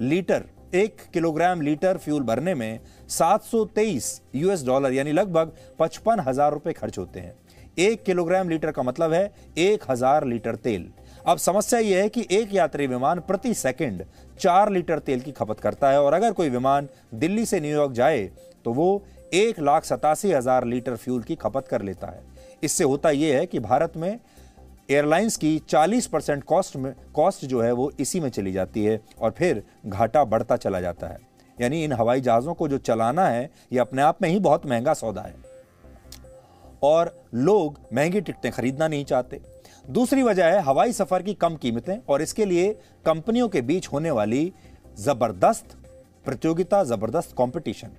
लीटर, 0.00 0.42
एक 0.74 0.96
किलोग्राम 1.14 1.60
लीटर 1.60 1.98
फ्यूल 1.98 2.22
भरने 2.22 2.54
में 2.54 2.80
723 3.10 4.20
यूएस 4.34 4.64
डॉलर, 4.66 4.92
यानी 4.92 5.12
लगभग 5.12 5.52
पचपन 5.78 6.20
हज़ार 6.20 6.52
रुपए 6.52 6.72
खर्च 6.72 6.98
होते 6.98 7.20
हैं। 7.20 7.34
एक 7.78 8.02
किलोग्राम 8.04 8.48
लीटर 8.48 8.70
का 8.70 8.82
मतलब 8.82 9.12
है 9.12 9.32
एक 9.58 9.84
हज़ार 9.90 10.24
लीटर 10.24 10.54
तेल। 10.56 10.90
अब 11.26 11.38
समस्या 11.38 11.78
यह 11.80 12.02
है 12.02 12.08
कि 12.08 12.26
एक 12.30 12.54
यात्री 12.54 12.86
विमान 12.86 13.20
प्रति 13.20 13.54
सेकंड 13.54 14.04
चार 14.40 14.70
लीटर 14.72 14.98
तेल 14.98 15.20
की 15.20 15.32
खपत 15.32 15.60
करता 15.60 15.90
है 15.90 16.02
और 16.02 16.14
अगर 16.14 16.32
कोई 16.32 16.48
विमान 16.50 16.88
दिल्ली 17.14 17.44
से 17.46 17.60
न्यूयॉर्क 17.60 17.92
जाए 17.92 18.24
तो 18.64 18.72
वो 18.72 19.02
एक 19.34 19.58
लाख 19.60 19.84
सतासी 19.84 20.30
हज़ार 20.32 20.64
लीटर 20.64 20.96
फ्यूल 20.96 21.22
की 21.22 21.34
खपत 21.36 21.68
कर 21.68 21.82
लेता 21.82 22.06
है। 22.06 22.22
इससे 22.62 22.84
होता 22.84 23.10
यह 23.10 23.38
है 23.38 23.46
कि 23.46 23.58
भारत 23.60 23.96
में 23.96 24.18
एयरलाइंस 24.90 25.36
की 25.36 25.58
40 25.68 26.06
परसेंट 26.06 26.42
कॉस्ट 26.44 26.76
में, 26.76 26.92
कॉस्ट 27.14 27.44
जो 27.44 27.60
है 27.62 27.72
वो 27.72 27.90
इसी 28.00 28.20
में 28.20 28.28
चली 28.28 28.52
जाती 28.52 28.84
है 28.84 29.00
और 29.20 29.30
फिर 29.30 29.62
घाटा 29.86 30.24
बढ़ता 30.24 30.56
चला 30.56 30.80
जाता 30.80 31.06
है। 31.06 31.18
यानी 31.58 31.82
इन 31.84 31.92
हवाई 31.92 32.20
जहाज़ों 32.20 32.54
को 32.54 32.68
जो 32.68 32.78
चलाना 32.78 33.26
है, 33.26 33.50
ये 33.72 33.78
अपने 33.78 34.02
आप 34.02 34.22
में 34.22 34.28
ही 34.28 34.38
बहुत 34.38 34.66
महँगा 34.66 34.94
सौदा 34.94 35.22
है। 35.22 35.34
और 36.82 37.14
लोग 37.34 37.78
महँगी 37.92 38.20
टिकटें 38.20 38.50
खरीदना 38.52 38.88
नहीं 38.88 39.04
चाहते। 39.04 39.40
दूसरी 39.84 40.22
वजह 40.22 40.46
है 40.46 40.60
हवाई 40.62 40.92
सफ़र 40.92 41.22
की 41.22 41.32
कम 41.34 41.56
कीमतें 41.56 41.96
और 42.08 42.22
इसके 42.22 42.44
लिए 42.44 42.72
कंपनियों 43.06 43.48
के 43.48 43.60
बीच 43.60 43.88
होने 43.88 44.10
वाली 44.10 44.52
ज़बरदस्त 44.98 45.76
प्रतियोगिता, 46.24 46.82
ज़बरदस्त 46.84 47.34
कंपटीशन 47.38 47.90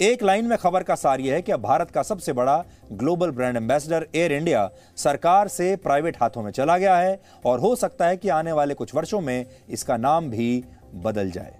एक 0.00 0.22
लाइन 0.22 0.46
में 0.46 0.56
खबर 0.58 0.82
का 0.82 0.94
सार 0.94 1.20
यह 1.20 1.34
है 1.34 1.42
कि 1.42 1.52
अब 1.52 1.60
भारत 1.60 1.90
का 1.90 2.02
सबसे 2.02 2.32
बड़ा 2.32 2.64
global 2.92 3.30
brand 3.30 3.56
ambassador 3.56 4.06
Air 4.14 4.32
India 4.32 4.70
सरकार 4.96 5.48
से 5.48 5.74
प्राइवेट 5.76 6.16
हाथों 6.20 6.42
में 6.42 6.50
चला 6.50 6.76
गया 6.78 6.96
है 6.96 7.20
और 7.46 7.60
हो 7.60 7.74
सकता 7.76 8.06
है 8.06 8.16
कि 8.16 8.28
आने 8.28 8.52
वाले 8.52 8.74
कुछ 8.74 8.94
वर्षों 8.94 9.20
में 9.20 9.46
इसका 9.68 9.96
नाम 9.96 10.30
भी 10.30 10.64
बदल 10.94 11.30
जाए। 11.30 11.54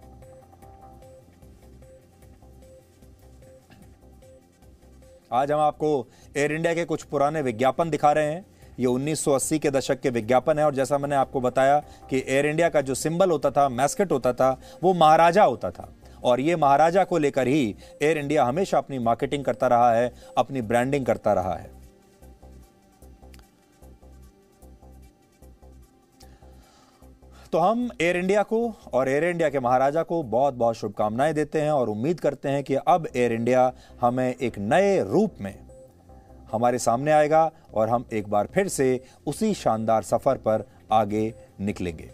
आज 5.33 5.53
हम 5.53 5.61
आपको 5.61 6.09
एयर 6.37 6.53
इंडिया 6.53 6.75
के 6.75 6.85
कुछ 6.85 7.03
पुराने 7.03 7.43
विज्ञापन 7.43 7.91
दिखा 7.91 8.13
रहे 8.13 8.33
हैं। 8.33 8.45
ये 8.81 8.87
1980 8.87 9.59
के 9.59 9.71
दशक 9.71 10.01
के 10.01 10.11
विज्ञापन 10.11 10.59
है 10.59 10.65
और 10.65 10.75
जैसा 10.75 10.99
मैंने 10.99 11.17
आपको 11.17 11.41
बताया 11.41 11.79
कि 12.11 12.25
एयर 12.29 12.47
इंडिया 12.47 12.69
का 12.69 12.81
जो 12.81 12.95
सिंबल 12.95 13.31
होता 13.31 13.51
था 13.51 13.69
मैस्केट 13.69 14.13
होता 14.13 14.33
था, 14.33 14.61
वो 14.83 14.95
महाराजा 14.95 15.45
होता 15.45 15.71
था। 15.71 15.95
और 16.25 16.41
ये 16.41 16.57
महाराजा 16.57 17.05
को 17.05 17.19
लेकर 17.19 17.47
ही 17.47 17.77
एयर 18.03 18.19
इंडिया 18.19 18.45
हमेशा 18.45 18.79
अपनी 18.79 18.99
मार्केटिंग 18.99 19.45
करता 19.45 19.67
रहा 19.67 19.93
है, 19.93 20.13
अपनी 20.39 20.63
ब्रांडिंग 20.63 21.07
करता 21.07 21.33
रहा 21.33 21.55
है। 21.55 21.83
तो 27.53 27.59
हम 27.59 27.91
एयर 28.01 28.17
इंडिया 28.17 28.43
को 28.43 28.75
और 28.93 29.09
एयर 29.09 29.25
इंडिया 29.25 29.49
के 29.49 29.61
महाराजा 29.61 30.03
को 30.03 30.23
बहुत 30.23 30.55
बहुत 30.55 30.77
शुभकामनाएँ 30.77 31.35
देते 31.35 31.61
हैं 31.61 31.71
और 31.71 31.89
उम्मीद 31.89 32.21
करते 32.21 32.49
हैं 32.49 32.65
कि 32.65 32.75
अब 32.75 33.09
एयर 33.17 33.33
इंडिया 33.33 33.73
हमें 34.01 34.35
एक 34.35 34.59
नए 34.59 35.05
रूप 35.05 35.35
में 35.41 35.62
हमारे 36.53 36.79
सामने 36.79 37.11
आएगा 37.11 37.51
और 37.75 37.89
हम 37.89 38.05
एक 38.13 38.29
बार 38.29 38.49
फिर 38.55 38.69
से 38.69 39.01
उसी 39.27 39.53
शानदार 39.55 40.03
सफ़र 40.03 40.37
पर 40.37 40.67
आगे 40.93 41.33
निकलेंगे। 41.61 42.11